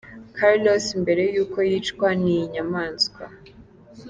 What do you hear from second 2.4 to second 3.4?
nyamaswa.